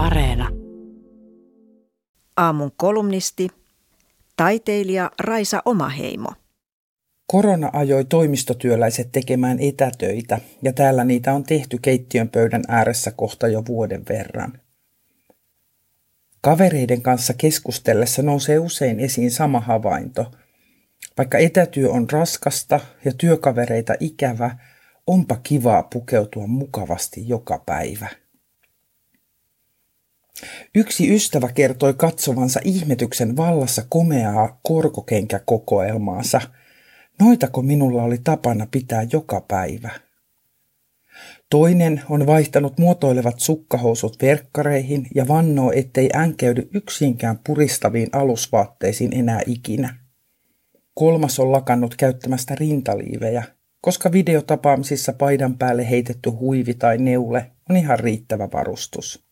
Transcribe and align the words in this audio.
Areena. 0.00 0.48
Aamun 2.36 2.72
kolumnisti, 2.76 3.48
taiteilija 4.36 5.10
Raisa 5.18 5.62
Omaheimo. 5.64 6.28
Korona 7.26 7.70
ajoi 7.72 8.04
toimistotyöläiset 8.04 9.12
tekemään 9.12 9.58
etätöitä 9.60 10.40
ja 10.62 10.72
täällä 10.72 11.04
niitä 11.04 11.32
on 11.32 11.44
tehty 11.44 11.78
keittiön 11.82 12.28
pöydän 12.28 12.62
ääressä 12.68 13.10
kohta 13.10 13.48
jo 13.48 13.62
vuoden 13.68 14.02
verran. 14.08 14.60
Kavereiden 16.40 17.02
kanssa 17.02 17.34
keskustellessa 17.34 18.22
nousee 18.22 18.58
usein 18.58 19.00
esiin 19.00 19.30
sama 19.30 19.60
havainto. 19.60 20.32
Vaikka 21.18 21.38
etätyö 21.38 21.90
on 21.90 22.10
raskasta 22.10 22.80
ja 23.04 23.12
työkavereita 23.12 23.94
ikävä, 24.00 24.56
onpa 25.06 25.36
kivaa 25.42 25.82
pukeutua 25.82 26.46
mukavasti 26.46 27.28
joka 27.28 27.62
päivä. 27.66 28.08
Yksi 30.74 31.14
ystävä 31.14 31.52
kertoi 31.52 31.94
katsovansa 31.94 32.60
ihmetyksen 32.64 33.36
vallassa 33.36 33.82
komeaa 33.88 34.60
korkokenkäkokoelmaansa. 34.62 36.40
Noitako 37.20 37.62
minulla 37.62 38.02
oli 38.02 38.18
tapana 38.24 38.66
pitää 38.70 39.06
joka 39.12 39.40
päivä? 39.40 39.90
Toinen 41.50 42.02
on 42.08 42.26
vaihtanut 42.26 42.78
muotoilevat 42.78 43.40
sukkahousut 43.40 44.22
verkkareihin 44.22 45.06
ja 45.14 45.28
vannoo, 45.28 45.72
ettei 45.74 46.10
änkeydy 46.16 46.68
yksinkään 46.74 47.38
puristaviin 47.46 48.08
alusvaatteisiin 48.12 49.18
enää 49.18 49.40
ikinä. 49.46 49.96
Kolmas 50.94 51.38
on 51.38 51.52
lakannut 51.52 51.94
käyttämästä 51.96 52.54
rintaliivejä, 52.54 53.44
koska 53.80 54.12
videotapaamisissa 54.12 55.12
paidan 55.12 55.58
päälle 55.58 55.90
heitetty 55.90 56.30
huivi 56.30 56.74
tai 56.74 56.98
neule 56.98 57.50
on 57.70 57.76
ihan 57.76 57.98
riittävä 57.98 58.48
varustus. 58.52 59.29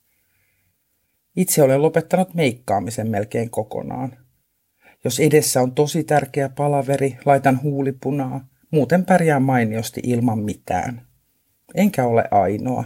Itse 1.38 1.62
olen 1.62 1.83
lopettanut 1.83 2.34
meikkaamisen 2.34 3.09
melkein 3.10 3.50
kokonaan. 3.50 4.17
Jos 5.05 5.20
edessä 5.20 5.62
on 5.62 5.72
tosi 5.72 6.05
tärkeä 6.05 6.48
palaveri, 6.48 7.19
laitan 7.25 7.62
huulipunaa, 7.62 8.48
muuten 8.70 9.05
pärjään 9.05 9.42
mainiosti 9.42 10.00
ilman 10.05 10.39
mitään. 10.39 11.06
Enkä 11.75 12.06
ole 12.06 12.25
ainoa. 12.30 12.84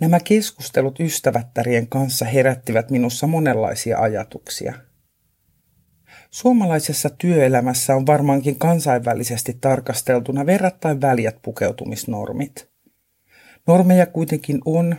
Nämä 0.00 0.20
keskustelut 0.20 1.00
ystävättärien 1.00 1.86
kanssa 1.86 2.24
herättivät 2.24 2.90
minussa 2.90 3.26
monenlaisia 3.26 3.98
ajatuksia. 3.98 4.74
Suomalaisessa 6.30 7.10
työelämässä 7.10 7.96
on 7.96 8.06
varmaankin 8.06 8.58
kansainvälisesti 8.58 9.58
tarkasteltuna 9.60 10.46
verrattain 10.46 11.00
väljät 11.00 11.36
pukeutumisnormit. 11.42 12.68
Normeja 13.66 14.06
kuitenkin 14.06 14.60
on, 14.64 14.96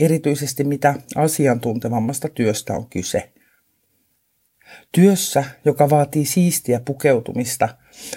erityisesti 0.00 0.64
mitä 0.64 0.94
asiantuntevammasta 1.16 2.28
työstä 2.28 2.74
on 2.74 2.86
kyse. 2.90 3.32
Työssä, 4.92 5.44
joka 5.64 5.90
vaatii 5.90 6.24
siistiä 6.24 6.80
pukeutumista, 6.80 7.68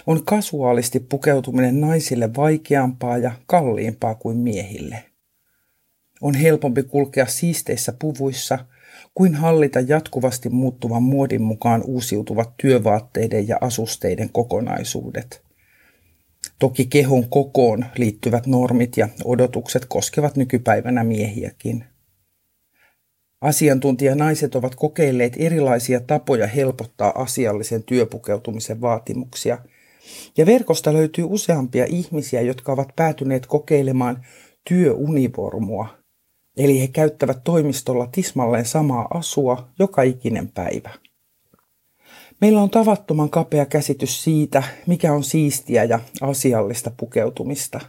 on 0.07 0.25
kasuaalisti 0.25 0.99
pukeutuminen 0.99 1.81
naisille 1.81 2.29
vaikeampaa 2.37 3.17
ja 3.17 3.31
kalliimpaa 3.45 4.15
kuin 4.15 4.37
miehille. 4.37 5.03
On 6.21 6.35
helpompi 6.35 6.83
kulkea 6.83 7.25
siisteissä 7.25 7.93
puvuissa 7.99 8.59
kuin 9.15 9.35
hallita 9.35 9.79
jatkuvasti 9.79 10.49
muuttuvan 10.49 11.03
muodin 11.03 11.41
mukaan 11.41 11.83
uusiutuvat 11.85 12.53
työvaatteiden 12.57 13.47
ja 13.47 13.57
asusteiden 13.61 14.29
kokonaisuudet. 14.29 15.43
Toki 16.59 16.85
kehon 16.85 17.29
kokoon 17.29 17.85
liittyvät 17.97 18.47
normit 18.47 18.97
ja 18.97 19.09
odotukset 19.23 19.85
koskevat 19.85 20.35
nykypäivänä 20.35 21.03
miehiäkin. 21.03 21.85
Asiantuntijanaiset 23.41 24.55
ovat 24.55 24.75
kokeilleet 24.75 25.33
erilaisia 25.37 25.99
tapoja 25.99 26.47
helpottaa 26.47 27.11
asiallisen 27.15 27.83
työpukeutumisen 27.83 28.81
vaatimuksia. 28.81 29.57
Ja 30.37 30.45
verkosta 30.45 30.93
löytyy 30.93 31.25
useampia 31.27 31.85
ihmisiä, 31.89 32.41
jotka 32.41 32.71
ovat 32.71 32.95
päätyneet 32.95 33.45
kokeilemaan 33.45 34.25
työunivormua. 34.69 35.87
Eli 36.57 36.81
he 36.81 36.87
käyttävät 36.87 37.43
toimistolla 37.43 38.07
tismalleen 38.11 38.65
samaa 38.65 39.07
asua 39.13 39.69
joka 39.79 40.01
ikinen 40.01 40.47
päivä. 40.47 40.89
Meillä 42.43 42.61
on 42.61 42.69
tavattoman 42.69 43.29
kapea 43.29 43.65
käsitys 43.65 44.23
siitä, 44.23 44.63
mikä 44.87 45.13
on 45.13 45.23
siistiä 45.23 45.83
ja 45.83 45.99
asiallista 46.21 46.91
pukeutumista. 46.97 47.79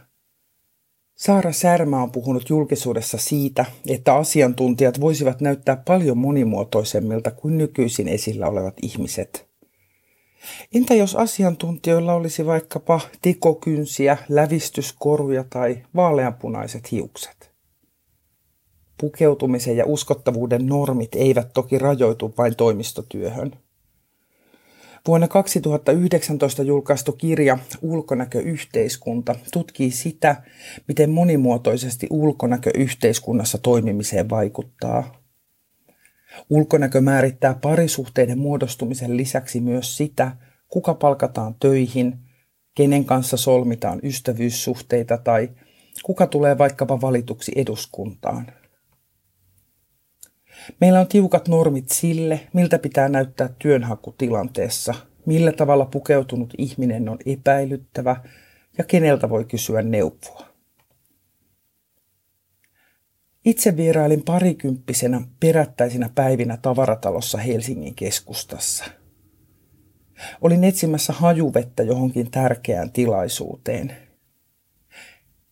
Saara 1.15 1.51
Särmä 1.51 2.03
on 2.03 2.11
puhunut 2.11 2.49
julkisuudessa 2.49 3.17
siitä, 3.17 3.65
että 3.87 4.15
asiantuntijat 4.15 5.01
voisivat 5.01 5.41
näyttää 5.41 5.75
paljon 5.87 6.17
monimuotoisemmilta 6.17 7.31
kuin 7.31 7.57
nykyisin 7.57 8.07
esillä 8.07 8.47
olevat 8.47 8.73
ihmiset. 8.81 9.47
Entä 10.75 10.93
jos 10.93 11.15
asiantuntijoilla 11.15 12.13
olisi 12.13 12.45
vaikkapa 12.45 12.99
tikokynsiä, 13.21 14.17
lävistyskoruja 14.29 15.43
tai 15.49 15.77
vaaleanpunaiset 15.95 16.91
hiukset? 16.91 17.51
Pukeutumisen 19.01 19.77
ja 19.77 19.85
uskottavuuden 19.85 20.65
normit 20.65 21.15
eivät 21.15 21.53
toki 21.53 21.79
rajoitu 21.79 22.33
vain 22.37 22.55
toimistotyöhön– 22.55 23.51
Vuonna 25.07 25.27
2019 25.27 26.63
julkaistu 26.63 27.11
kirja 27.11 27.57
Ulkonäköyhteiskunta 27.81 29.35
tutkii 29.53 29.91
sitä, 29.91 30.43
miten 30.87 31.09
monimuotoisesti 31.09 32.07
ulkonäkö 32.09 32.71
yhteiskunnassa 32.75 33.57
toimimiseen 33.57 34.29
vaikuttaa. 34.29 35.21
Ulkonäkö 36.49 37.01
määrittää 37.01 37.53
parisuhteiden 37.53 38.39
muodostumisen 38.39 39.17
lisäksi 39.17 39.59
myös 39.59 39.97
sitä, 39.97 40.31
kuka 40.67 40.93
palkataan 40.93 41.55
töihin, 41.59 42.19
kenen 42.75 43.05
kanssa 43.05 43.37
solmitaan 43.37 43.99
ystävyyssuhteita 44.03 45.17
tai 45.17 45.49
kuka 46.03 46.27
tulee 46.27 46.57
vaikkapa 46.57 47.01
valituksi 47.01 47.51
eduskuntaan. 47.55 48.51
Meillä 50.81 50.99
on 50.99 51.07
tiukat 51.07 51.47
normit 51.47 51.89
sille, 51.89 52.39
miltä 52.53 52.79
pitää 52.79 53.09
näyttää 53.09 53.49
työnhakutilanteessa, 53.59 54.93
millä 55.25 55.51
tavalla 55.51 55.85
pukeutunut 55.85 56.53
ihminen 56.57 57.09
on 57.09 57.17
epäilyttävä 57.25 58.15
ja 58.77 58.83
keneltä 58.83 59.29
voi 59.29 59.45
kysyä 59.45 59.81
neuvoa. 59.81 60.45
Itse 63.45 63.77
vierailin 63.77 64.23
parikymppisenä 64.23 65.21
perättäisinä 65.39 66.09
päivinä 66.15 66.57
tavaratalossa 66.57 67.37
Helsingin 67.37 67.95
keskustassa. 67.95 68.85
Olin 70.41 70.63
etsimässä 70.63 71.13
hajuvettä 71.13 71.83
johonkin 71.83 72.31
tärkeään 72.31 72.91
tilaisuuteen. 72.91 73.97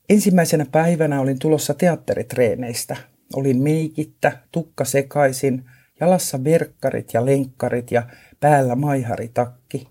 Ensimmäisenä 0.09 0.66
päivänä 0.72 1.22
olin 1.22 1.40
tulossa 1.40 1.73
teatteritreeneistä– 1.73 2.97
Olin 3.36 3.58
meikittä, 3.58 4.38
tukka 4.52 4.86
sekaisin, 4.86 5.66
jalassa 6.00 6.44
verkkarit 6.44 7.14
ja 7.14 7.26
lenkkarit 7.26 7.92
ja 7.92 8.04
päällä 8.40 8.76
maiharitakki. 8.76 9.88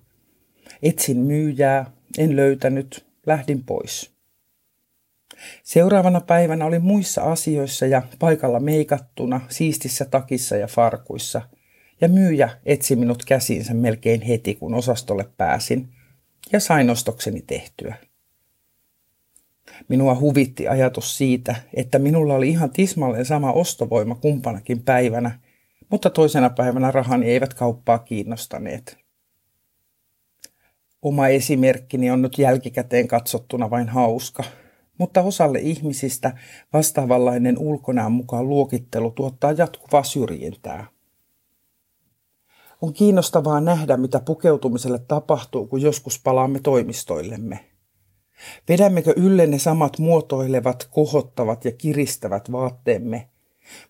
Etsin 0.83 1.19
myyjää, 1.19 1.91
en 2.19 2.37
löytänyt, 2.37 3.07
lähdin 3.27 3.65
pois. 3.65 4.13
Seuraavana 5.63 6.21
päivänä 6.21 6.65
olin 6.65 6.83
muissa 6.83 7.23
asioissa 7.23 7.87
ja 7.87 8.03
paikalla 8.19 8.61
meikattuna, 8.61 9.41
siistissä 9.49 10.05
takissa 10.05 10.57
ja 10.57 10.67
farkuissa. 10.67 11.43
Ja 12.01 12.09
myyjä 12.09 12.51
etsi 12.67 12.97
minut 12.97 13.25
käsiinsä 13.25 13.75
melkein 13.75 14.23
heti, 14.23 14.55
kun 14.55 14.75
osastolle 14.75 15.29
pääsin, 15.37 15.89
ja 16.53 16.61
sain 16.61 16.91
ostokseni 16.91 17.43
tehtyä. 17.43 17.97
Minua 19.89 20.15
huvitti 20.15 20.69
ajatus 20.69 21.19
siitä, 21.19 21.55
että 21.75 21.99
minulla 21.99 22.35
oli 22.35 22.49
ihan 22.49 22.71
tismalleen 22.71 23.25
sama 23.25 23.53
ostovoima 23.53 24.15
kumpanakin 24.15 24.83
päivänä, 24.83 25.39
mutta 25.91 26.11
toisena 26.11 26.51
päivänä 26.51 26.91
rahani 26.91 27.27
eivät 27.27 27.55
kauppaa 27.55 27.99
kiinnostaneet. 27.99 28.99
Oma 31.03 31.29
esimerkkini 31.29 32.11
on 32.11 32.23
nyt 32.23 32.39
jälkikäteen 32.39 33.09
katsottuna 33.09 33.71
vain 33.71 33.89
hauska, 33.89 34.45
mutta 34.99 35.23
osalle 35.23 35.59
ihmisistä 35.59 36.33
vastaavanlainen 36.73 37.59
ulkonään 37.59 38.13
mukaan 38.13 38.49
luokittelu 38.49 39.11
tuottaa 39.11 39.53
jatkuvaa 39.53 40.03
syrjintää. 40.03 40.87
On 42.83 42.93
kiinnostavaa 42.93 43.61
nähdä, 43.61 43.97
mitä 43.97 44.21
pukeutumiselle 44.21 44.99
tapahtuu, 44.99 45.67
kun 45.67 45.83
joskus 45.83 46.21
palaamme 46.25 46.61
toimistoillemme– 46.61 47.61
Vedämmekö 48.69 49.15
ylle 49.17 49.47
ne 49.47 49.59
samat 49.59 49.99
muotoilevat, 49.99 50.89
kohottavat 50.91 51.65
ja 51.65 51.73
kiristävät 51.73 52.53
vaatteemme? 52.53 53.29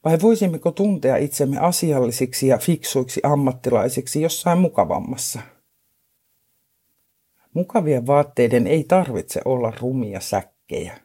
Vai 0.04 0.18
voisimmeko 0.22 0.70
tuntea 0.70 1.16
itsemme 1.16 1.58
asiallisiksi 1.58 2.46
ja 2.46 2.58
fiksuiksi 2.58 3.20
ammattilaisiksi 3.24 4.22
jossain 4.22 4.58
mukavammassa? 4.58 5.40
Mukavien 7.54 8.06
vaatteiden 8.06 8.66
ei 8.66 8.84
tarvitse 8.84 9.40
olla 9.44 9.72
rumia 9.80 10.20
säkkejä. 10.20 10.98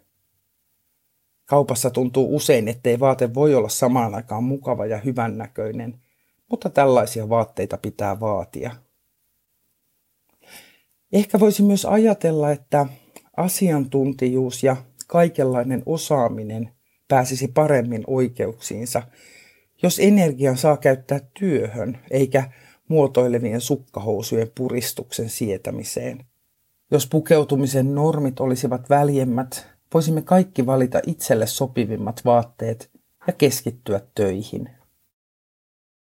Kaupassa 1.46 1.90
tuntuu 1.90 2.36
usein, 2.36 2.68
ettei 2.68 3.00
vaate 3.00 3.34
voi 3.34 3.56
olla 3.56 3.70
samaan 3.70 4.16
aikaan 4.16 4.44
mukava 4.44 4.86
ja 4.86 4.98
hyvännäköinen, 4.98 6.00
mutta 6.50 6.70
tällaisia 6.70 7.30
vaatteita 7.30 7.78
pitää 7.78 8.20
vaatia. 8.20 8.76
Ehkä 11.14 11.40
voisi 11.40 11.64
myös 11.64 11.86
ajatella, 11.86 12.52
että 12.52 12.86
asiantuntijuus 13.38 14.63
ja 14.63 14.75
kaikenlainen 15.07 15.84
osaaminen 15.86 16.69
pääsisi 17.07 17.48
paremmin 17.48 18.04
oikeuksiinsa, 18.07 19.04
jos 19.84 20.00
energian 20.00 20.57
saa 20.57 20.78
käyttää 20.78 21.19
työhön 21.39 21.98
eikä 22.12 22.51
muotoilevien 22.88 23.62
sukkahousujen 23.62 24.51
puristuksen 24.57 25.30
sietämiseen. 25.30 26.25
Jos 26.92 27.07
pukeutumisen 27.07 27.95
normit 27.95 28.39
olisivat 28.39 28.89
väljemmät, 28.89 29.68
voisimme 29.94 30.22
kaikki 30.22 30.66
valita 30.66 31.00
itselle 31.07 31.48
sopivimmat 31.48 32.22
vaatteet 32.25 32.90
ja 33.28 33.33
keskittyä 33.33 34.01
töihin. 34.16 34.69